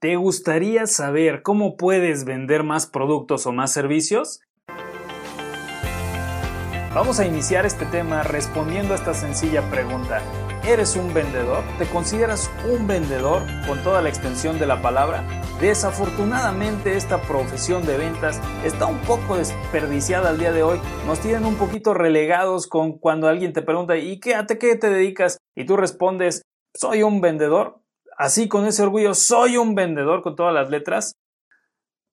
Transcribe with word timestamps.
¿Te 0.00 0.14
gustaría 0.14 0.86
saber 0.86 1.42
cómo 1.42 1.76
puedes 1.76 2.24
vender 2.24 2.62
más 2.62 2.86
productos 2.86 3.46
o 3.46 3.52
más 3.52 3.72
servicios? 3.72 4.38
Vamos 6.94 7.18
a 7.18 7.26
iniciar 7.26 7.66
este 7.66 7.84
tema 7.84 8.22
respondiendo 8.22 8.92
a 8.92 8.96
esta 8.96 9.12
sencilla 9.12 9.68
pregunta. 9.70 10.22
¿Eres 10.64 10.94
un 10.94 11.12
vendedor? 11.12 11.64
¿Te 11.78 11.86
consideras 11.86 12.48
un 12.72 12.86
vendedor 12.86 13.42
con 13.66 13.82
toda 13.82 14.00
la 14.00 14.08
extensión 14.08 14.60
de 14.60 14.66
la 14.66 14.80
palabra? 14.80 15.24
Desafortunadamente 15.60 16.96
esta 16.96 17.20
profesión 17.20 17.84
de 17.84 17.98
ventas 17.98 18.40
está 18.64 18.86
un 18.86 19.00
poco 19.00 19.36
desperdiciada 19.36 20.28
al 20.28 20.38
día 20.38 20.52
de 20.52 20.62
hoy. 20.62 20.80
Nos 21.08 21.18
tienen 21.18 21.44
un 21.44 21.56
poquito 21.56 21.92
relegados 21.92 22.68
con 22.68 22.98
cuando 22.98 23.26
alguien 23.26 23.52
te 23.52 23.62
pregunta 23.62 23.96
¿y 23.96 24.20
qué, 24.20 24.36
a 24.36 24.46
qué 24.46 24.76
te 24.76 24.90
dedicas? 24.90 25.38
Y 25.56 25.66
tú 25.66 25.76
respondes 25.76 26.42
soy 26.72 27.02
un 27.02 27.20
vendedor 27.20 27.80
así 28.18 28.48
con 28.48 28.66
ese 28.66 28.82
orgullo, 28.82 29.14
soy 29.14 29.56
un 29.56 29.74
vendedor 29.74 30.22
con 30.22 30.36
todas 30.36 30.52
las 30.52 30.68
letras, 30.68 31.16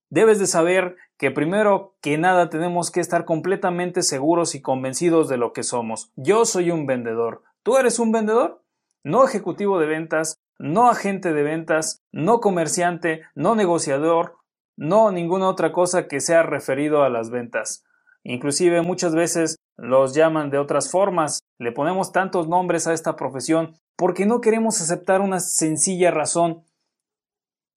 debes 0.09 0.40
de 0.40 0.48
saber 0.48 0.96
que 1.18 1.32
primero 1.32 1.96
que 2.02 2.18
nada 2.18 2.50
tenemos 2.50 2.91
que 2.91 3.00
estar 3.02 3.26
completamente 3.26 4.04
seguros 4.04 4.55
y 4.55 4.62
convencidos 4.62 5.27
de 5.27 5.38
lo 5.38 5.52
que 5.52 5.63
somos. 5.63 6.12
Yo 6.16 6.46
soy 6.46 6.72
un 6.72 6.86
vendedor. 6.86 7.44
¿Tú 7.63 7.77
eres 7.77 7.99
un 7.99 8.12
vendedor? 8.12 8.62
No 9.04 9.26
ejecutivo 9.26 9.80
de 9.80 9.88
ventas, 9.88 10.38
no 10.60 10.90
agente 10.90 11.34
de 11.34 11.44
ventas, 11.44 12.02
no 12.12 12.40
comerciante, 12.40 13.24
no 13.34 13.55
negociador, 13.55 14.38
no 14.77 15.12
ninguna 15.12 15.49
otra 15.49 15.72
cosa 15.72 16.08
que 16.08 16.20
sea 16.20 16.44
referido 16.44 17.04
a 17.04 17.10
las 17.10 17.30
ventas. 17.30 17.84
Inclusive 18.24 18.82
muchas 18.82 19.16
veces 19.16 19.58
los 19.77 20.13
llaman 20.13 20.49
de 20.49 20.58
otras 20.58 20.91
formas, 20.91 21.40
le 21.60 21.72
ponemos 21.72 22.12
tantos 22.12 22.48
nombres 22.48 22.88
a 22.88 22.94
esta 22.94 23.16
profesión 23.16 23.76
porque 23.98 24.26
no 24.26 24.41
queremos 24.41 24.81
aceptar 24.81 25.22
una 25.22 25.40
sencilla 25.40 26.12
razón 26.12 26.63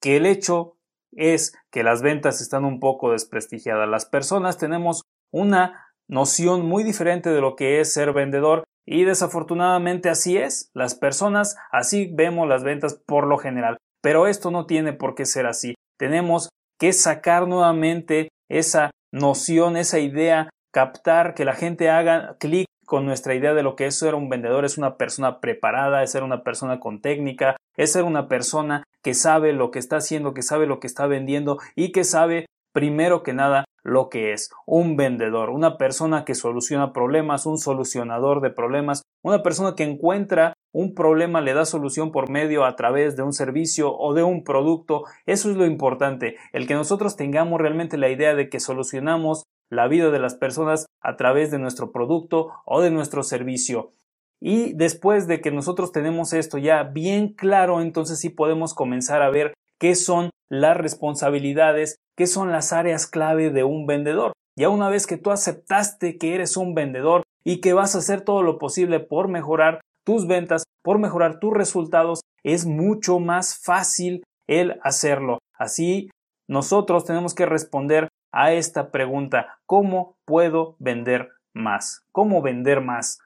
que 0.00 0.16
el 0.16 0.26
hecho 0.26 0.76
es 1.12 1.56
que 1.70 1.82
las 1.82 2.02
ventas 2.02 2.40
están 2.40 2.64
un 2.64 2.80
poco 2.80 3.12
desprestigiadas. 3.12 3.88
Las 3.88 4.06
personas 4.06 4.58
tenemos 4.58 5.02
una 5.32 5.88
noción 6.08 6.66
muy 6.66 6.84
diferente 6.84 7.30
de 7.30 7.40
lo 7.40 7.56
que 7.56 7.80
es 7.80 7.92
ser 7.92 8.12
vendedor 8.12 8.64
y 8.86 9.04
desafortunadamente 9.04 10.08
así 10.08 10.36
es. 10.36 10.70
Las 10.74 10.94
personas 10.94 11.56
así 11.70 12.10
vemos 12.12 12.48
las 12.48 12.62
ventas 12.62 12.94
por 12.94 13.26
lo 13.26 13.38
general. 13.38 13.76
Pero 14.02 14.26
esto 14.26 14.50
no 14.50 14.66
tiene 14.66 14.92
por 14.92 15.14
qué 15.14 15.26
ser 15.26 15.46
así. 15.46 15.74
Tenemos 15.98 16.48
que 16.78 16.92
sacar 16.92 17.48
nuevamente 17.48 18.28
esa 18.48 18.90
noción, 19.12 19.76
esa 19.76 19.98
idea, 19.98 20.48
captar 20.72 21.34
que 21.34 21.44
la 21.44 21.54
gente 21.54 21.90
haga 21.90 22.36
clic 22.38 22.67
con 22.88 23.04
nuestra 23.04 23.34
idea 23.34 23.52
de 23.52 23.62
lo 23.62 23.76
que 23.76 23.84
es 23.84 23.98
ser 23.98 24.14
un 24.14 24.30
vendedor, 24.30 24.64
es 24.64 24.78
una 24.78 24.96
persona 24.96 25.40
preparada, 25.40 26.02
es 26.02 26.10
ser 26.10 26.22
una 26.22 26.42
persona 26.42 26.80
con 26.80 27.02
técnica, 27.02 27.56
es 27.76 27.92
ser 27.92 28.04
una 28.04 28.28
persona 28.28 28.82
que 29.02 29.12
sabe 29.12 29.52
lo 29.52 29.70
que 29.70 29.78
está 29.78 29.98
haciendo, 29.98 30.32
que 30.32 30.40
sabe 30.40 30.66
lo 30.66 30.80
que 30.80 30.86
está 30.86 31.06
vendiendo 31.06 31.58
y 31.76 31.92
que 31.92 32.02
sabe 32.02 32.46
primero 32.72 33.22
que 33.22 33.34
nada 33.34 33.66
lo 33.82 34.08
que 34.08 34.32
es 34.32 34.50
un 34.66 34.96
vendedor, 34.96 35.50
una 35.50 35.76
persona 35.76 36.24
que 36.24 36.34
soluciona 36.34 36.94
problemas, 36.94 37.44
un 37.44 37.58
solucionador 37.58 38.40
de 38.40 38.50
problemas, 38.50 39.02
una 39.22 39.42
persona 39.42 39.74
que 39.76 39.84
encuentra 39.84 40.54
un 40.72 40.94
problema, 40.94 41.42
le 41.42 41.52
da 41.52 41.66
solución 41.66 42.10
por 42.10 42.30
medio 42.30 42.64
a 42.64 42.74
través 42.74 43.16
de 43.16 43.22
un 43.22 43.34
servicio 43.34 43.94
o 43.94 44.14
de 44.14 44.22
un 44.22 44.44
producto. 44.44 45.04
Eso 45.26 45.50
es 45.50 45.56
lo 45.56 45.66
importante, 45.66 46.36
el 46.52 46.66
que 46.66 46.74
nosotros 46.74 47.16
tengamos 47.16 47.60
realmente 47.60 47.98
la 47.98 48.08
idea 48.08 48.34
de 48.34 48.48
que 48.48 48.60
solucionamos 48.60 49.44
la 49.70 49.88
vida 49.88 50.10
de 50.10 50.18
las 50.18 50.34
personas 50.34 50.86
a 51.00 51.16
través 51.16 51.50
de 51.50 51.58
nuestro 51.58 51.92
producto 51.92 52.52
o 52.64 52.80
de 52.80 52.90
nuestro 52.90 53.22
servicio. 53.22 53.92
Y 54.40 54.72
después 54.74 55.26
de 55.26 55.40
que 55.40 55.50
nosotros 55.50 55.92
tenemos 55.92 56.32
esto 56.32 56.58
ya 56.58 56.84
bien 56.84 57.34
claro, 57.34 57.80
entonces 57.80 58.20
sí 58.20 58.30
podemos 58.30 58.74
comenzar 58.74 59.22
a 59.22 59.30
ver 59.30 59.54
qué 59.78 59.94
son 59.94 60.30
las 60.48 60.76
responsabilidades, 60.76 61.96
qué 62.16 62.26
son 62.26 62.52
las 62.52 62.72
áreas 62.72 63.06
clave 63.06 63.50
de 63.50 63.64
un 63.64 63.86
vendedor. 63.86 64.32
Ya 64.56 64.68
una 64.68 64.88
vez 64.88 65.06
que 65.06 65.18
tú 65.18 65.30
aceptaste 65.30 66.18
que 66.18 66.34
eres 66.34 66.56
un 66.56 66.74
vendedor 66.74 67.22
y 67.44 67.60
que 67.60 67.72
vas 67.72 67.94
a 67.94 67.98
hacer 67.98 68.22
todo 68.22 68.42
lo 68.42 68.58
posible 68.58 69.00
por 69.00 69.28
mejorar 69.28 69.80
tus 70.04 70.26
ventas, 70.26 70.64
por 70.82 70.98
mejorar 70.98 71.38
tus 71.38 71.52
resultados, 71.52 72.22
es 72.42 72.66
mucho 72.66 73.18
más 73.18 73.60
fácil 73.62 74.24
el 74.46 74.80
hacerlo. 74.82 75.38
Así, 75.56 76.08
nosotros 76.48 77.04
tenemos 77.04 77.34
que 77.34 77.46
responder 77.46 78.07
a 78.32 78.52
esta 78.52 78.90
pregunta, 78.90 79.58
¿cómo 79.66 80.16
puedo 80.24 80.76
vender 80.78 81.30
más? 81.54 82.04
¿Cómo 82.12 82.42
vender 82.42 82.80
más? 82.80 83.20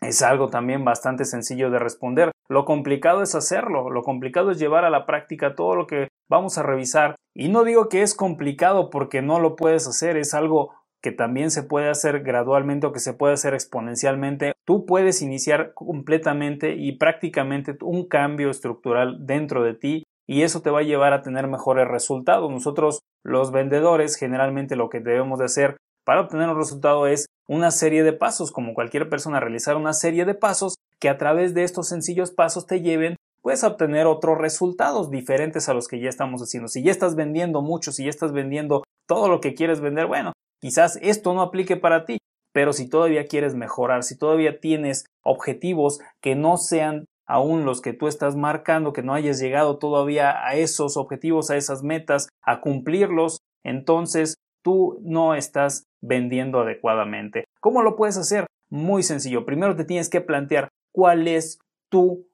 Es 0.00 0.22
algo 0.22 0.48
también 0.48 0.84
bastante 0.84 1.24
sencillo 1.24 1.70
de 1.70 1.78
responder. 1.78 2.30
Lo 2.48 2.64
complicado 2.64 3.22
es 3.22 3.34
hacerlo, 3.34 3.88
lo 3.90 4.02
complicado 4.02 4.50
es 4.50 4.58
llevar 4.58 4.84
a 4.84 4.90
la 4.90 5.06
práctica 5.06 5.54
todo 5.54 5.74
lo 5.76 5.86
que 5.86 6.08
vamos 6.28 6.58
a 6.58 6.62
revisar. 6.62 7.16
Y 7.34 7.48
no 7.48 7.64
digo 7.64 7.88
que 7.88 8.02
es 8.02 8.14
complicado 8.14 8.90
porque 8.90 9.22
no 9.22 9.40
lo 9.40 9.56
puedes 9.56 9.88
hacer, 9.88 10.16
es 10.16 10.34
algo 10.34 10.74
que 11.02 11.12
también 11.12 11.50
se 11.50 11.62
puede 11.62 11.90
hacer 11.90 12.22
gradualmente 12.22 12.86
o 12.86 12.92
que 12.92 12.98
se 12.98 13.12
puede 13.12 13.34
hacer 13.34 13.52
exponencialmente. 13.52 14.54
Tú 14.64 14.86
puedes 14.86 15.20
iniciar 15.20 15.74
completamente 15.74 16.76
y 16.76 16.92
prácticamente 16.92 17.76
un 17.82 18.08
cambio 18.08 18.50
estructural 18.50 19.26
dentro 19.26 19.62
de 19.62 19.74
ti 19.74 20.03
y 20.26 20.42
eso 20.42 20.62
te 20.62 20.70
va 20.70 20.80
a 20.80 20.84
llevar 20.84 21.12
a 21.12 21.22
tener 21.22 21.46
mejores 21.46 21.88
resultados. 21.88 22.50
Nosotros 22.50 23.00
los 23.22 23.52
vendedores 23.52 24.16
generalmente 24.16 24.76
lo 24.76 24.88
que 24.88 25.00
debemos 25.00 25.38
de 25.38 25.46
hacer 25.46 25.76
para 26.04 26.20
obtener 26.20 26.48
un 26.48 26.58
resultado 26.58 27.06
es 27.06 27.26
una 27.48 27.70
serie 27.70 28.02
de 28.02 28.12
pasos, 28.12 28.52
como 28.52 28.74
cualquier 28.74 29.08
persona 29.08 29.40
realizar 29.40 29.76
una 29.76 29.92
serie 29.92 30.24
de 30.24 30.34
pasos 30.34 30.76
que 30.98 31.08
a 31.08 31.18
través 31.18 31.54
de 31.54 31.64
estos 31.64 31.88
sencillos 31.88 32.30
pasos 32.30 32.66
te 32.66 32.80
lleven 32.80 33.16
a 33.62 33.66
obtener 33.66 34.06
otros 34.06 34.38
resultados 34.38 35.10
diferentes 35.10 35.68
a 35.68 35.74
los 35.74 35.86
que 35.86 36.00
ya 36.00 36.08
estamos 36.08 36.40
haciendo. 36.40 36.68
Si 36.68 36.82
ya 36.82 36.90
estás 36.90 37.14
vendiendo 37.14 37.60
mucho, 37.60 37.92
si 37.92 38.04
ya 38.04 38.10
estás 38.10 38.32
vendiendo 38.32 38.82
todo 39.06 39.28
lo 39.28 39.40
que 39.40 39.54
quieres 39.54 39.80
vender, 39.80 40.06
bueno, 40.06 40.32
quizás 40.60 40.98
esto 41.02 41.34
no 41.34 41.42
aplique 41.42 41.76
para 41.76 42.06
ti, 42.06 42.18
pero 42.52 42.72
si 42.72 42.88
todavía 42.88 43.26
quieres 43.26 43.54
mejorar, 43.54 44.02
si 44.02 44.16
todavía 44.16 44.60
tienes 44.60 45.04
objetivos 45.22 46.00
que 46.22 46.34
no 46.34 46.56
sean 46.56 47.04
aún 47.26 47.64
los 47.64 47.80
que 47.80 47.92
tú 47.92 48.08
estás 48.08 48.36
marcando, 48.36 48.92
que 48.92 49.02
no 49.02 49.14
hayas 49.14 49.40
llegado 49.40 49.78
todavía 49.78 50.46
a 50.46 50.56
esos 50.56 50.96
objetivos, 50.96 51.50
a 51.50 51.56
esas 51.56 51.82
metas, 51.82 52.28
a 52.42 52.60
cumplirlos, 52.60 53.38
entonces 53.64 54.36
tú 54.62 54.98
no 55.02 55.34
estás 55.34 55.84
vendiendo 56.02 56.60
adecuadamente. 56.60 57.44
¿Cómo 57.60 57.82
lo 57.82 57.96
puedes 57.96 58.16
hacer? 58.16 58.46
Muy 58.70 59.02
sencillo. 59.02 59.44
Primero 59.44 59.76
te 59.76 59.84
tienes 59.84 60.10
que 60.10 60.20
plantear 60.20 60.68
cuál 60.92 61.28
es 61.28 61.58
tu 61.90 62.26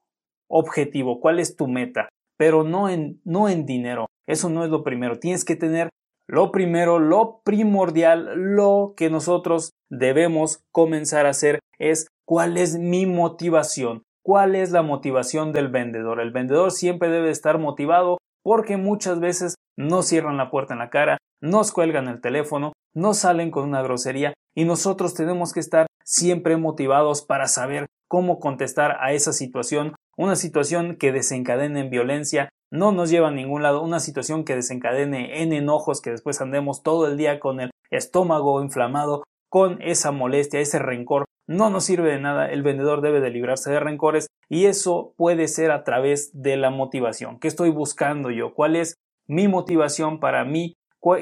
objetivo, 0.49 1.21
cuál 1.21 1.39
es 1.39 1.57
tu 1.57 1.69
meta, 1.69 2.09
pero 2.37 2.65
no 2.65 2.89
en, 2.89 3.21
no 3.25 3.49
en 3.49 3.67
dinero. 3.67 4.07
Eso 4.27 4.49
no 4.49 4.65
es 4.65 4.71
lo 4.71 4.83
primero. 4.83 5.19
Tienes 5.19 5.45
que 5.45 5.57
tener 5.57 5.91
lo 6.27 6.53
primero, 6.53 7.01
lo 7.01 7.41
primordial, 7.45 8.35
lo 8.37 8.95
que 8.97 9.11
nosotros 9.11 9.73
debemos 9.91 10.61
comenzar 10.71 11.27
a 11.27 11.31
hacer 11.31 11.59
es 11.79 12.07
cuál 12.25 12.57
es 12.57 12.79
mi 12.79 13.05
motivación. 13.07 14.05
¿Cuál 14.23 14.55
es 14.55 14.71
la 14.71 14.83
motivación 14.83 15.53
del 15.53 15.69
vendedor? 15.69 16.21
El 16.21 16.31
vendedor 16.31 16.73
siempre 16.73 17.09
debe 17.09 17.31
estar 17.31 17.59
motivado 17.59 18.19
porque 18.43 18.77
muchas 18.77 19.19
veces 19.19 19.55
no 19.79 20.03
cierran 20.03 20.37
la 20.37 20.51
puerta 20.51 20.75
en 20.75 20.81
la 20.81 20.91
cara, 20.91 21.19
nos 21.41 21.73
cuelgan 21.73 22.09
el 22.09 22.21
teléfono, 22.21 22.73
no 22.95 23.15
salen 23.15 23.51
con 23.51 23.65
una 23.65 23.83
grosería 23.83 24.35
y 24.55 24.65
nosotros 24.65 25.15
tenemos 25.15 25.53
que 25.53 25.61
estar 25.61 25.87
siempre 26.05 26.57
motivados 26.57 27.23
para 27.23 27.47
saber 27.47 27.87
cómo 28.09 28.41
contestar 28.41 28.97
a 29.01 29.13
esa 29.13 29.33
situación, 29.33 29.95
una 30.17 30.37
situación 30.37 30.97
que 30.97 31.13
desencadene 31.13 31.81
en 31.81 31.91
violencia, 31.91 32.49
no 32.71 32.93
nos 32.93 33.11
lleva 33.11 33.29
a 33.29 33.33
ningún 33.33 33.63
lado, 33.63 33.83
una 33.83 34.01
situación 34.01 34.45
que 34.45 34.57
desencadene 34.57 35.43
en 35.43 35.53
enojos, 35.53 36.01
que 36.01 36.11
después 36.11 36.41
andemos 36.41 36.83
todo 36.83 37.07
el 37.07 37.17
día 37.17 37.41
con 37.41 37.61
el 37.61 37.71
estómago 37.91 38.63
inflamado, 38.63 39.25
con 39.49 39.81
esa 39.83 40.11
molestia, 40.13 40.61
ese 40.61 40.79
rencor, 40.79 41.25
no 41.51 41.69
nos 41.69 41.85
sirve 41.85 42.13
de 42.13 42.21
nada, 42.21 42.49
el 42.49 42.63
vendedor 42.63 43.01
debe 43.01 43.21
de 43.21 43.31
librarse 43.31 43.73
de 43.73 43.81
rencores 43.81 44.29
y 44.49 44.67
eso 44.67 45.15
puede 45.17 45.49
ser 45.49 45.73
a 45.73 45.83
través 45.83 46.31
de 46.33 46.57
la 46.57 46.71
motivación. 46.71 47.41
¿Qué 47.41 47.49
estoy 47.49 47.71
buscando 47.71 48.31
yo? 48.31 48.55
¿Cuál 48.55 48.77
es 48.77 48.95
mi 49.27 49.49
motivación 49.49 50.21
para 50.21 50.45
mí? 50.45 50.75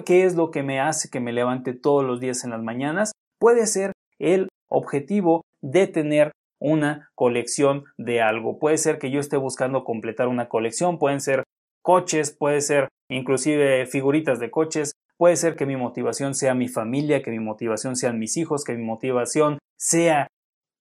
¿Qué 0.05 0.25
es 0.25 0.37
lo 0.37 0.51
que 0.51 0.63
me 0.63 0.81
hace 0.81 1.09
que 1.09 1.21
me 1.21 1.33
levante 1.33 1.73
todos 1.73 2.05
los 2.05 2.21
días 2.21 2.45
en 2.45 2.51
las 2.51 2.63
mañanas? 2.63 3.13
Puede 3.41 3.67
ser 3.67 3.93
el 4.19 4.49
objetivo 4.69 5.47
de 5.63 5.87
tener 5.87 6.33
una 6.61 7.09
colección 7.15 7.85
de 7.97 8.21
algo. 8.21 8.59
Puede 8.59 8.77
ser 8.77 8.99
que 8.99 9.11
yo 9.11 9.21
esté 9.21 9.39
buscando 9.39 9.83
completar 9.83 10.29
una 10.29 10.51
colección, 10.51 10.99
pueden 10.99 11.23
ser 11.23 11.45
coches, 11.81 12.37
puede 12.39 12.61
ser 12.61 12.89
inclusive 13.09 13.87
figuritas 13.87 14.39
de 14.41 14.51
coches, 14.51 14.93
puede 15.17 15.37
ser 15.37 15.57
que 15.57 15.65
mi 15.65 15.77
motivación 15.77 16.35
sea 16.35 16.53
mi 16.53 16.69
familia, 16.69 17.23
que 17.23 17.31
mi 17.31 17.41
motivación 17.41 17.97
sean 17.97 18.19
mis 18.19 18.37
hijos, 18.37 18.65
que 18.65 18.75
mi 18.75 18.85
motivación 18.85 19.59
sea 19.79 20.29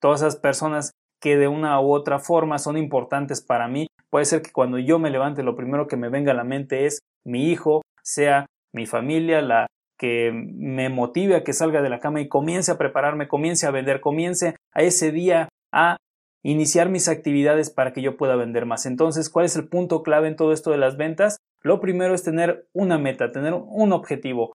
todas 0.01 0.21
esas 0.21 0.37
personas 0.37 0.91
que 1.21 1.37
de 1.37 1.47
una 1.47 1.79
u 1.81 1.93
otra 1.93 2.19
forma 2.19 2.59
son 2.59 2.77
importantes 2.77 3.41
para 3.41 3.67
mí. 3.67 3.87
Puede 4.09 4.25
ser 4.25 4.41
que 4.41 4.51
cuando 4.51 4.77
yo 4.79 4.99
me 4.99 5.09
levante 5.09 5.43
lo 5.43 5.55
primero 5.55 5.87
que 5.87 5.97
me 5.97 6.09
venga 6.09 6.31
a 6.31 6.35
la 6.35 6.43
mente 6.43 6.85
es 6.85 6.99
mi 7.25 7.49
hijo, 7.49 7.81
sea 8.03 8.45
mi 8.73 8.85
familia, 8.85 9.41
la 9.41 9.67
que 9.97 10.31
me 10.31 10.89
motive 10.89 11.35
a 11.35 11.43
que 11.43 11.53
salga 11.53 11.81
de 11.81 11.89
la 11.89 11.99
cama 11.99 12.21
y 12.21 12.27
comience 12.27 12.71
a 12.71 12.77
prepararme, 12.77 13.27
comience 13.27 13.65
a 13.65 13.71
vender, 13.71 13.99
comience 13.99 14.55
a 14.73 14.81
ese 14.83 15.11
día 15.11 15.49
a 15.73 15.97
iniciar 16.43 16.89
mis 16.89 17.09
actividades 17.09 17.71
para 17.71 17.93
que 17.93 18.01
yo 18.01 18.15
pueda 18.15 18.35
vender 18.35 18.65
más. 18.65 18.85
Entonces, 18.85 19.29
¿cuál 19.29 19.45
es 19.45 19.55
el 19.55 19.67
punto 19.67 20.03
clave 20.03 20.27
en 20.27 20.35
todo 20.35 20.53
esto 20.53 20.71
de 20.71 20.77
las 20.77 20.95
ventas? 20.95 21.37
Lo 21.61 21.79
primero 21.79 22.13
es 22.13 22.23
tener 22.23 22.67
una 22.73 22.99
meta, 22.99 23.31
tener 23.31 23.53
un 23.53 23.91
objetivo 23.91 24.53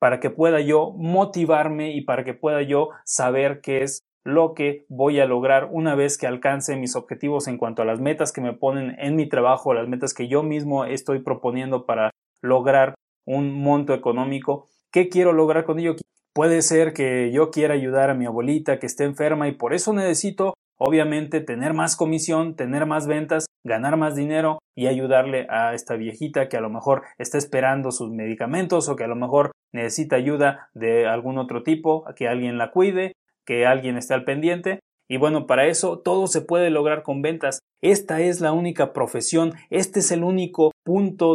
para 0.00 0.18
que 0.18 0.30
pueda 0.30 0.60
yo 0.60 0.92
motivarme 0.96 1.92
y 1.92 2.00
para 2.00 2.24
que 2.24 2.34
pueda 2.34 2.62
yo 2.62 2.88
saber 3.04 3.60
qué 3.60 3.82
es 3.82 4.02
lo 4.24 4.54
que 4.54 4.84
voy 4.88 5.20
a 5.20 5.26
lograr 5.26 5.68
una 5.70 5.94
vez 5.94 6.18
que 6.18 6.26
alcance 6.26 6.76
mis 6.76 6.96
objetivos 6.96 7.46
en 7.48 7.58
cuanto 7.58 7.82
a 7.82 7.84
las 7.84 8.00
metas 8.00 8.32
que 8.32 8.40
me 8.40 8.52
ponen 8.52 8.96
en 8.98 9.14
mi 9.14 9.28
trabajo, 9.28 9.74
las 9.74 9.88
metas 9.88 10.14
que 10.14 10.26
yo 10.26 10.42
mismo 10.42 10.84
estoy 10.84 11.20
proponiendo 11.20 11.86
para 11.86 12.10
lograr 12.42 12.94
un 13.26 13.52
monto 13.52 13.94
económico. 13.94 14.66
¿Qué 14.90 15.08
quiero 15.08 15.32
lograr 15.32 15.64
con 15.64 15.78
ello? 15.78 15.96
Puede 16.34 16.62
ser 16.62 16.92
que 16.92 17.30
yo 17.32 17.50
quiera 17.50 17.74
ayudar 17.74 18.10
a 18.10 18.14
mi 18.14 18.26
abuelita 18.26 18.78
que 18.78 18.86
esté 18.86 19.04
enferma 19.04 19.48
y 19.48 19.52
por 19.52 19.74
eso 19.74 19.92
necesito 19.92 20.54
obviamente 20.80 21.40
tener 21.40 21.74
más 21.74 21.94
comisión, 21.94 22.56
tener 22.56 22.86
más 22.86 23.06
ventas, 23.06 23.46
ganar 23.64 23.96
más 23.96 24.16
dinero 24.16 24.58
y 24.74 24.86
ayudarle 24.86 25.46
a 25.50 25.74
esta 25.74 25.96
viejita 25.96 26.48
que 26.48 26.56
a 26.56 26.60
lo 26.60 26.70
mejor 26.70 27.02
está 27.18 27.38
esperando 27.38 27.90
sus 27.90 28.10
medicamentos 28.10 28.88
o 28.88 28.96
que 28.96 29.04
a 29.04 29.08
lo 29.08 29.16
mejor 29.16 29.52
necesita 29.72 30.16
ayuda 30.16 30.70
de 30.74 31.06
algún 31.06 31.38
otro 31.38 31.62
tipo, 31.62 32.04
que 32.16 32.28
alguien 32.28 32.56
la 32.56 32.70
cuide, 32.70 33.12
que 33.44 33.66
alguien 33.66 33.96
esté 33.96 34.14
al 34.14 34.24
pendiente. 34.24 34.80
Y 35.08 35.18
bueno, 35.18 35.46
para 35.46 35.66
eso 35.66 35.98
todo 35.98 36.26
se 36.28 36.40
puede 36.40 36.70
lograr 36.70 37.02
con 37.02 37.20
ventas. 37.20 37.58
Esta 37.82 38.20
es 38.20 38.40
la 38.40 38.52
única 38.52 38.92
profesión, 38.92 39.52
este 39.68 40.00
es 40.00 40.10
el 40.12 40.24
único 40.24 40.70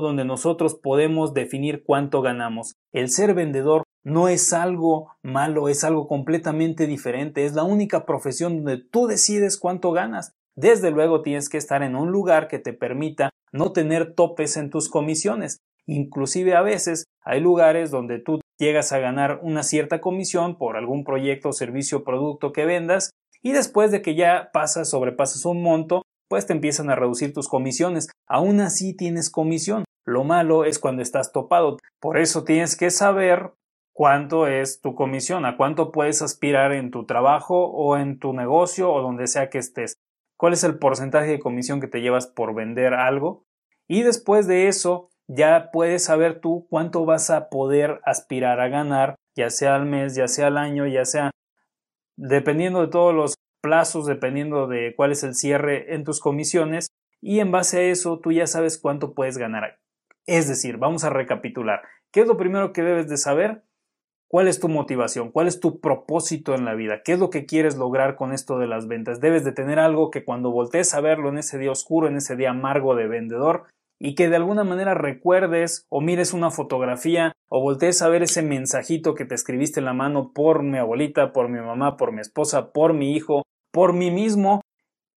donde 0.02 0.25
nosotros 0.25 0.75
podemos 0.75 1.34
definir 1.34 1.84
cuánto 1.86 2.22
ganamos. 2.22 2.75
El 2.92 3.10
ser 3.10 3.34
vendedor 3.34 3.84
no 4.04 4.28
es 4.28 4.54
algo 4.54 5.12
malo, 5.24 5.69
es 5.69 5.84
algo 5.84 6.07
completamente 6.07 6.88
diferente, 6.88 7.46
es 7.46 7.54
la 7.54 7.63
única 7.63 8.06
profesión 8.06 8.57
donde 8.63 8.84
tú 8.84 9.07
decides 9.07 9.57
cuánto 9.57 9.92
ganas. 9.92 10.34
Desde 10.56 10.92
luego 10.92 11.22
tienes 11.22 11.50
que 11.50 11.57
estar 11.57 11.84
en 11.84 11.96
un 11.96 12.12
lugar 12.12 12.48
que 12.48 12.60
te 12.60 12.74
permita 12.74 13.30
no 13.52 13.72
tener 13.72 14.13
topes 14.13 14.57
en 14.57 14.69
tus 14.69 14.90
comisiones. 14.90 15.58
Inclusive 15.88 16.56
a 16.56 16.62
veces 16.62 17.06
hay 17.24 17.40
lugares 17.40 17.92
donde 17.92 18.19
tú 18.19 18.42
llegas 18.58 18.92
a 18.92 19.00
ganar 19.00 19.40
una 19.42 19.63
cierta 19.63 20.01
comisión 20.01 20.58
por 20.58 20.78
algún 20.78 21.04
proyecto, 21.04 21.51
servicio 21.51 22.00
o 22.00 22.04
producto 22.04 22.51
que 22.51 22.66
vendas 22.66 23.10
y 23.42 23.51
después 23.51 23.92
de 23.92 24.01
que 24.01 24.16
ya 24.16 24.50
pasas, 24.54 24.90
sobrepasas 24.90 25.46
un 25.46 25.62
monto, 25.62 26.01
pues 26.27 26.45
te 26.45 26.54
empiezan 26.54 26.89
a 26.89 26.95
reducir 26.95 27.33
tus 27.33 27.48
comisiones. 27.48 28.10
Aún 28.27 28.60
así 28.62 28.95
tienes 28.95 29.30
comisión. 29.30 29.86
Lo 30.06 30.24
malo 30.24 30.66
es 30.66 30.80
cuando 30.80 31.01
estás 31.01 31.31
topado. 31.31 31.77
Por 32.00 32.18
eso 32.18 32.44
tienes 32.44 32.75
que 32.75 32.89
saber 32.92 33.54
cuánto 33.94 34.48
es 34.48 34.81
tu 34.81 34.94
comisión, 34.94 35.45
a 35.45 35.57
cuánto 35.57 35.92
puedes 35.92 36.22
aspirar 36.22 36.74
en 36.74 36.92
tu 36.92 37.06
trabajo 37.06 37.66
o 37.66 37.98
en 37.98 38.19
tu 38.19 38.33
negocio 38.33 38.92
o 38.92 39.01
donde 39.01 39.27
sea 39.27 39.50
que 39.50 39.57
estés. 39.57 39.95
¿Cuál 40.38 40.54
es 40.54 40.63
el 40.63 40.77
porcentaje 40.77 41.27
de 41.31 41.39
comisión 41.39 41.80
que 41.80 41.88
te 41.88 42.01
llevas 42.01 42.27
por 42.27 42.54
vender 42.54 42.94
algo? 42.94 43.45
Y 43.88 44.04
después 44.04 44.48
de 44.48 44.68
eso, 44.68 45.10
ya 45.27 45.69
puedes 45.72 46.04
saber 46.04 46.42
tú 46.42 46.68
cuánto 46.69 47.06
vas 47.06 47.30
a 47.30 47.50
poder 47.50 48.01
aspirar 48.04 48.60
a 48.60 48.68
ganar, 48.68 49.16
ya 49.36 49.50
sea 49.50 49.75
al 49.75 49.86
mes, 49.86 50.16
ya 50.16 50.27
sea 50.27 50.48
al 50.48 50.57
año, 50.57 50.86
ya 50.88 51.06
sea 51.06 51.31
dependiendo 52.18 52.81
de 52.81 52.88
todos 52.88 53.13
los 53.13 53.36
plazos, 53.65 54.06
dependiendo 54.06 54.67
de 54.67 54.94
cuál 54.95 55.12
es 55.12 55.23
el 55.23 55.33
cierre 55.33 55.95
en 55.95 56.03
tus 56.03 56.19
comisiones, 56.19 56.89
y 57.19 57.39
en 57.39 57.51
base 57.51 57.79
a 57.79 57.81
eso 57.81 58.19
tú 58.19 58.31
ya 58.31 58.45
sabes 58.45 58.77
cuánto 58.77 59.15
puedes 59.15 59.39
ganar. 59.39 59.79
Es 60.27 60.47
decir, 60.47 60.77
vamos 60.77 61.03
a 61.03 61.09
recapitular. 61.09 61.81
¿Qué 62.12 62.21
es 62.21 62.27
lo 62.27 62.38
primero 62.38 62.73
que 62.73 62.83
debes 62.83 63.09
de 63.09 63.17
saber? 63.17 63.63
¿Cuál 64.27 64.47
es 64.47 64.59
tu 64.59 64.69
motivación? 64.69 65.31
¿Cuál 65.31 65.47
es 65.47 65.59
tu 65.59 65.79
propósito 65.79 66.53
en 66.53 66.63
la 66.63 66.75
vida? 66.75 67.01
¿Qué 67.03 67.13
es 67.13 67.19
lo 67.19 67.31
que 67.31 67.47
quieres 67.47 67.75
lograr 67.75 68.15
con 68.15 68.33
esto 68.33 68.59
de 68.59 68.67
las 68.67 68.88
ventas? 68.88 69.19
Debes 69.19 69.44
de 69.44 69.51
tener 69.51 69.79
algo 69.79 70.12
que 70.12 70.23
cuando 70.23 70.51
voltees 70.51 70.94
a 70.94 71.01
verlo 71.01 71.29
en 71.29 71.39
ese 71.39 71.57
día 71.57 71.71
oscuro, 71.71 72.07
en 72.07 72.17
ese 72.17 72.35
día 72.35 72.51
amargo 72.51 72.95
de 72.95 73.07
vendedor, 73.07 73.63
y 74.00 74.13
que 74.13 74.29
de 74.29 74.35
alguna 74.35 74.63
manera 74.63 74.94
recuerdes 74.94 75.88
o 75.89 76.01
mires 76.01 76.33
una 76.33 76.51
fotografía 76.51 77.31
o 77.50 77.62
voltees 77.62 78.01
a 78.01 78.09
ver 78.09 78.21
ese 78.21 78.44
mensajito 78.44 79.15
que 79.15 79.25
te 79.25 79.35
escribiste 79.35 79.79
en 79.79 79.85
la 79.85 79.94
mano 79.94 80.31
por 80.33 80.62
mi 80.62 80.77
abuelita, 80.77 81.31
por 81.31 81.50
mi 81.50 81.59
mamá, 81.59 81.97
por 81.97 82.12
mi 82.12 82.21
esposa, 82.21 82.71
por 82.71 82.94
mi 82.94 83.15
hijo, 83.15 83.44
por 83.75 83.92
mí 83.92 84.10
mismo, 84.10 84.62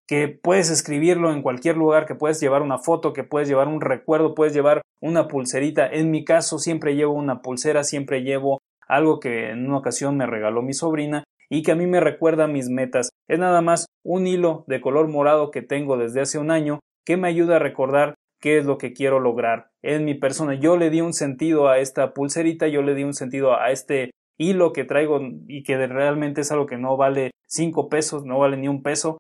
que 0.09 0.27
puedes 0.27 0.69
escribirlo 0.69 1.33
en 1.33 1.43
cualquier 1.43 1.77
lugar, 1.77 2.07
que 2.07 2.17
puedes 2.17 2.41
llevar 2.41 2.61
una 2.63 2.79
foto, 2.79 3.13
que 3.13 3.23
puedes 3.23 3.47
llevar 3.47 3.69
un 3.69 3.81
recuerdo, 3.81 4.35
puedes 4.35 4.53
llevar 4.53 4.83
una 5.01 5.29
pulserita. 5.29 5.87
En 5.87 6.11
mi 6.11 6.25
caso 6.25 6.59
siempre 6.59 6.97
llevo 6.97 7.13
una 7.13 7.41
pulsera, 7.41 7.85
siempre 7.85 8.23
llevo 8.23 8.59
algo 8.89 9.21
que 9.21 9.51
en 9.51 9.69
una 9.69 9.79
ocasión 9.79 10.17
me 10.17 10.27
regaló 10.27 10.61
mi 10.63 10.75
sobrina 10.75 11.23
y 11.49 11.63
que 11.63 11.71
a 11.71 11.77
mí 11.77 11.87
me 11.87 12.01
recuerda 12.01 12.49
mis 12.49 12.69
metas. 12.69 13.11
Es 13.29 13.39
nada 13.39 13.61
más 13.61 13.87
un 14.05 14.27
hilo 14.27 14.65
de 14.67 14.81
color 14.81 15.07
morado 15.07 15.53
que 15.53 15.63
tengo 15.63 15.97
desde 15.97 16.21
hace 16.21 16.39
un 16.39 16.51
año 16.51 16.81
que 17.07 17.17
me 17.17 17.29
ayuda 17.29 17.57
a 17.57 17.61
recordar 17.61 18.15
qué 18.41 18.59
es 18.59 18.65
lo 18.65 18.77
que 18.77 18.93
quiero 18.93 19.21
lograr 19.21 19.69
en 19.83 20.05
mi 20.05 20.15
persona. 20.15 20.55
Yo 20.55 20.77
le 20.77 20.91
di 20.91 21.01
un 21.01 21.13
sentido 21.13 21.69
a 21.69 21.79
esta 21.79 22.13
pulserita, 22.13 22.67
yo 22.67 22.83
le 22.83 22.97
di 22.97 23.05
un 23.05 23.15
sentido 23.15 23.55
a 23.55 23.71
este 23.71 24.11
hilo 24.39 24.73
que 24.73 24.85
traigo 24.85 25.21
y 25.47 25.63
que 25.65 25.87
realmente 25.87 26.41
es 26.41 26.53
algo 26.53 26.67
que 26.67 26.79
no 26.79 26.97
vale 26.97 27.33
cinco 27.47 27.89
pesos, 27.89 28.25
no 28.25 28.39
vale 28.39 28.57
ni 28.57 28.69
un 28.69 28.83
peso, 28.83 29.19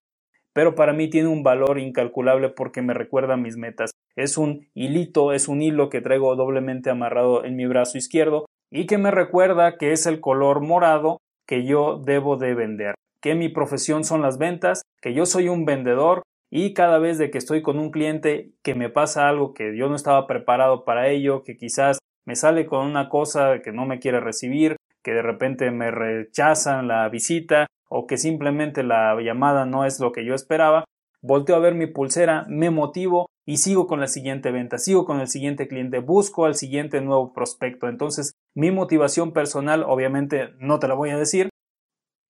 pero 0.54 0.74
para 0.74 0.92
mí 0.92 1.10
tiene 1.10 1.28
un 1.28 1.42
valor 1.42 1.78
incalculable 1.78 2.48
porque 2.50 2.82
me 2.82 2.94
recuerda 2.94 3.36
mis 3.36 3.56
metas. 3.56 3.90
Es 4.16 4.38
un 4.38 4.66
hilito, 4.74 5.32
es 5.32 5.48
un 5.48 5.62
hilo 5.62 5.88
que 5.88 6.00
traigo 6.00 6.34
doblemente 6.36 6.90
amarrado 6.90 7.44
en 7.44 7.56
mi 7.56 7.66
brazo 7.66 7.98
izquierdo 7.98 8.46
y 8.70 8.86
que 8.86 8.98
me 8.98 9.10
recuerda 9.10 9.76
que 9.76 9.92
es 9.92 10.06
el 10.06 10.20
color 10.20 10.60
morado 10.60 11.18
que 11.46 11.64
yo 11.64 12.02
debo 12.04 12.36
de 12.36 12.54
vender, 12.54 12.94
que 13.22 13.34
mi 13.34 13.48
profesión 13.48 14.04
son 14.04 14.22
las 14.22 14.38
ventas, 14.38 14.82
que 15.00 15.14
yo 15.14 15.26
soy 15.26 15.48
un 15.48 15.64
vendedor 15.64 16.22
y 16.50 16.74
cada 16.74 16.98
vez 16.98 17.18
de 17.18 17.30
que 17.30 17.38
estoy 17.38 17.62
con 17.62 17.78
un 17.78 17.90
cliente 17.90 18.52
que 18.62 18.74
me 18.74 18.90
pasa 18.90 19.28
algo 19.28 19.54
que 19.54 19.76
yo 19.76 19.88
no 19.88 19.96
estaba 19.96 20.26
preparado 20.26 20.84
para 20.84 21.08
ello, 21.08 21.42
que 21.42 21.56
quizás 21.56 21.98
me 22.26 22.36
sale 22.36 22.66
con 22.66 22.86
una 22.86 23.08
cosa 23.08 23.60
que 23.62 23.72
no 23.72 23.86
me 23.86 23.98
quiere 23.98 24.20
recibir, 24.20 24.76
que 25.08 25.14
de 25.14 25.22
repente 25.22 25.70
me 25.70 25.90
rechazan 25.90 26.86
la 26.86 27.08
visita 27.08 27.66
o 27.88 28.06
que 28.06 28.18
simplemente 28.18 28.82
la 28.82 29.16
llamada 29.22 29.64
no 29.64 29.86
es 29.86 30.00
lo 30.00 30.12
que 30.12 30.26
yo 30.26 30.34
esperaba, 30.34 30.84
volteo 31.22 31.56
a 31.56 31.60
ver 31.60 31.74
mi 31.74 31.86
pulsera, 31.86 32.44
me 32.46 32.68
motivo 32.68 33.24
y 33.46 33.56
sigo 33.56 33.86
con 33.86 34.00
la 34.00 34.06
siguiente 34.06 34.50
venta, 34.50 34.76
sigo 34.76 35.06
con 35.06 35.20
el 35.20 35.28
siguiente 35.28 35.66
cliente, 35.66 36.00
busco 36.00 36.44
al 36.44 36.56
siguiente 36.56 37.00
nuevo 37.00 37.32
prospecto. 37.32 37.88
Entonces, 37.88 38.34
mi 38.54 38.70
motivación 38.70 39.32
personal, 39.32 39.82
obviamente 39.82 40.50
no 40.58 40.78
te 40.78 40.88
la 40.88 40.94
voy 40.94 41.08
a 41.08 41.16
decir, 41.16 41.48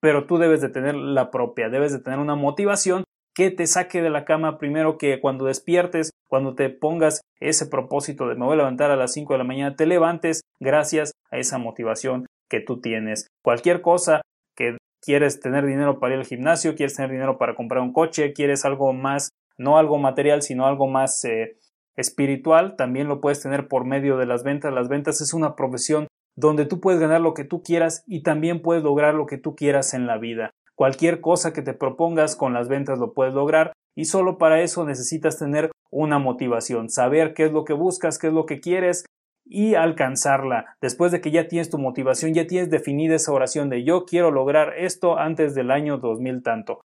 pero 0.01 0.27
tú 0.27 0.39
debes 0.39 0.61
de 0.61 0.69
tener 0.69 0.95
la 0.95 1.33
propia, 1.33 1.71
debes 1.71 1.91
de 1.91 1.99
tener 1.99 2.21
una 2.21 2.37
motivación 2.37 3.03
que 3.35 3.51
te 3.51 3.67
saque 3.67 4.03
de 4.03 4.11
la 4.11 4.25
cama 4.25 4.59
primero 4.59 4.99
que 4.99 5.21
cuando 5.21 5.47
despiertes, 5.47 6.13
cuando 6.29 6.55
te 6.55 6.71
pongas 6.71 7.23
ese 7.41 7.67
propósito 7.67 8.29
de 8.29 8.37
me 8.37 8.45
voy 8.45 8.55
a 8.55 8.59
levantar 8.59 8.93
a 8.93 8.97
las 8.97 9.15
5 9.15 9.33
de 9.33 9.39
la 9.39 9.45
mañana, 9.45 9.75
te 9.75 9.87
levantes 9.87 10.43
gracias 10.61 11.11
a 11.33 11.39
esa 11.39 11.59
motivación 11.59 12.27
que 12.49 12.61
tú 12.61 12.81
tienes. 12.81 13.29
Cualquier 13.43 13.81
cosa 13.83 14.23
que 14.57 14.77
quieres 15.01 15.41
tener 15.41 15.67
dinero 15.67 16.01
para 16.01 16.15
ir 16.15 16.21
al 16.21 16.27
gimnasio, 16.27 16.75
quieres 16.75 16.97
tener 16.97 17.11
dinero 17.11 17.39
para 17.39 17.55
comprar 17.55 17.83
un 17.83 17.93
coche, 17.93 18.33
quieres 18.33 18.65
algo 18.65 18.93
más 18.93 19.31
no 19.59 19.77
algo 19.77 19.99
material, 19.99 20.43
sino 20.43 20.67
algo 20.67 20.87
más 20.87 21.25
eh, 21.25 21.59
espiritual, 21.97 22.77
también 22.77 23.09
lo 23.09 23.21
puedes 23.21 23.43
tener 23.43 23.69
por 23.69 23.85
medio 23.85 24.17
de 24.17 24.27
las 24.27 24.45
ventas. 24.45 24.73
Las 24.73 24.89
ventas 24.89 25.21
es 25.21 25.35
una 25.35 25.57
profesión 25.57 26.07
donde 26.37 26.65
tú 26.65 26.81
puedes 26.81 27.01
ganar 27.01 27.21
lo 27.21 27.35
que 27.35 27.45
tú 27.45 27.63
quieras 27.63 28.05
y 28.07 28.23
también 28.23 28.63
puedes 28.63 28.85
lograr 28.85 29.15
lo 29.15 29.27
que 29.27 29.39
tú 29.39 29.57
quieras 29.57 29.93
en 29.95 30.07
la 30.07 30.17
vida. 30.17 30.53
Cualquier 30.77 31.21
cosa 31.21 31.53
que 31.53 31.63
te 31.63 31.75
propongas 31.75 32.37
con 32.37 32.55
las 32.55 32.69
ventas 32.69 33.01
lo 33.01 33.13
puedes 33.13 33.35
lograr 33.35 33.73
y 33.97 34.05
solo 34.05 34.39
para 34.39 34.63
eso 34.63 34.85
necesitas 34.85 35.39
tener 35.39 35.73
una 35.91 36.21
motivación, 36.21 36.89
saber 36.89 37.35
qué 37.35 37.47
es 37.47 37.53
lo 37.53 37.65
que 37.65 37.73
buscas, 37.73 38.19
qué 38.19 38.29
es 38.29 38.33
lo 38.33 38.47
que 38.47 38.61
quieres 38.61 39.05
y 39.49 39.75
alcanzarla. 39.75 40.77
Después 40.81 41.13
de 41.13 41.21
que 41.21 41.31
ya 41.31 41.49
tienes 41.49 41.71
tu 41.71 41.79
motivación, 41.79 42.35
ya 42.35 42.47
tienes 42.47 42.71
definida 42.71 43.17
esa 43.17 43.33
oración 43.33 43.69
de 43.71 43.85
yo 43.85 44.05
quiero 44.05 44.31
lograr 44.31 44.75
esto 44.77 45.19
antes 45.19 45.55
del 45.55 45.71
año 45.71 45.99
2000 45.99 46.43
tanto. 46.43 46.81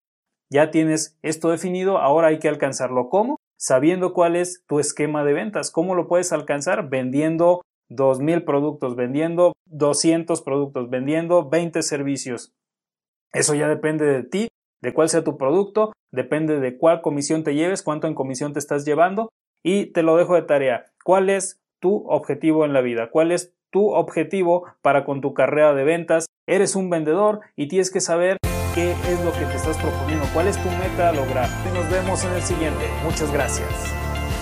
Ya 0.49 0.71
tienes 0.71 1.17
esto 1.21 1.49
definido, 1.49 1.97
ahora 1.97 2.27
hay 2.27 2.39
que 2.39 2.47
alcanzarlo. 2.47 3.09
¿Cómo? 3.09 3.37
Sabiendo 3.57 4.13
cuál 4.13 4.35
es 4.35 4.63
tu 4.67 4.79
esquema 4.79 5.23
de 5.23 5.33
ventas. 5.33 5.71
¿Cómo 5.71 5.95
lo 5.95 6.07
puedes 6.07 6.31
alcanzar? 6.31 6.89
Vendiendo 6.89 7.61
2.000 7.89 8.45
productos, 8.45 8.95
vendiendo 8.95 9.53
200 9.67 10.41
productos, 10.41 10.89
vendiendo 10.89 11.49
20 11.49 11.81
servicios. 11.81 12.53
Eso 13.33 13.55
ya 13.55 13.67
depende 13.67 14.05
de 14.05 14.23
ti, 14.23 14.47
de 14.81 14.93
cuál 14.93 15.09
sea 15.09 15.23
tu 15.23 15.37
producto, 15.37 15.93
depende 16.11 16.59
de 16.59 16.77
cuál 16.77 17.01
comisión 17.01 17.43
te 17.43 17.55
lleves, 17.55 17.81
cuánto 17.81 18.07
en 18.07 18.13
comisión 18.13 18.53
te 18.53 18.59
estás 18.59 18.85
llevando 18.85 19.29
y 19.63 19.87
te 19.87 20.03
lo 20.03 20.17
dejo 20.17 20.35
de 20.35 20.43
tarea. 20.43 20.85
¿Cuál 21.03 21.29
es 21.29 21.62
tu 21.83 22.05
objetivo 22.07 22.63
en 22.63 22.71
la 22.71 22.79
vida? 22.79 23.09
¿Cuál 23.11 23.33
es 23.33 23.53
tu 23.69 23.89
objetivo 23.89 24.63
para 24.81 25.03
con 25.03 25.19
tu 25.19 25.33
carrera 25.33 25.73
de 25.73 25.83
ventas? 25.83 26.27
Eres 26.47 26.77
un 26.77 26.89
vendedor 26.89 27.41
y 27.57 27.67
tienes 27.67 27.91
que 27.91 27.99
saber 27.99 28.37
qué 28.73 28.91
es 28.91 29.25
lo 29.25 29.33
que 29.33 29.43
te 29.45 29.57
estás 29.57 29.77
proponiendo, 29.77 30.25
cuál 30.33 30.47
es 30.47 30.55
tu 30.63 30.69
meta 30.69 31.09
a 31.09 31.11
lograr. 31.11 31.49
Nos 31.73 31.91
vemos 31.91 32.23
en 32.23 32.33
el 32.35 32.41
siguiente. 32.41 32.85
Muchas 33.03 33.33
gracias. 33.33 34.02